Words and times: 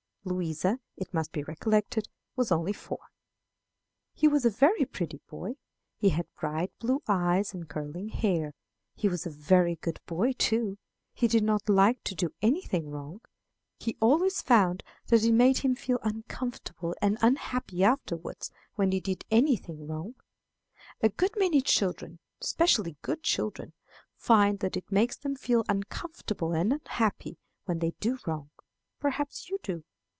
Louisa, 0.23 0.79
it 0.95 1.11
must 1.15 1.31
be 1.31 1.41
recollected, 1.45 2.07
was 2.35 2.51
only 2.51 2.71
four. 2.73 3.07
"He 4.13 4.27
was 4.27 4.45
a 4.45 4.51
very 4.51 4.85
pretty 4.85 5.19
boy. 5.27 5.55
He 5.97 6.09
had 6.09 6.27
bright 6.39 6.71
blue 6.77 7.01
eyes 7.07 7.55
and 7.55 7.67
curling 7.67 8.09
hair. 8.09 8.53
He 8.93 9.07
was 9.07 9.25
a 9.25 9.31
very 9.31 9.77
good 9.77 9.99
boy, 10.05 10.33
too. 10.33 10.77
He 11.15 11.27
did 11.27 11.43
not 11.43 11.67
like 11.67 12.03
to 12.03 12.13
do 12.13 12.29
any 12.39 12.61
thing 12.61 12.91
wrong. 12.91 13.21
He 13.79 13.97
always 13.99 14.43
found 14.43 14.83
that 15.07 15.23
it 15.23 15.31
made 15.31 15.57
him 15.57 15.73
feel 15.73 15.97
uncomfortable 16.03 16.95
and 17.01 17.17
unhappy 17.23 17.83
afterwards 17.83 18.51
when 18.75 18.91
he 18.91 18.99
did 18.99 19.25
any 19.31 19.55
thing 19.55 19.87
wrong. 19.87 20.13
A 21.01 21.09
good 21.09 21.33
many 21.35 21.61
children, 21.61 22.19
especially 22.39 22.95
good 23.01 23.23
children, 23.23 23.73
find 24.17 24.59
that 24.59 24.77
it 24.77 24.91
makes 24.91 25.17
them 25.17 25.35
feel 25.35 25.63
uncomfortable 25.67 26.53
and 26.53 26.71
unhappy 26.73 27.39
when 27.65 27.79
they 27.79 27.93
do 27.99 28.19
wrong. 28.27 28.51
Perhaps 28.99 29.49
you 29.49 29.57
do." 29.63 29.83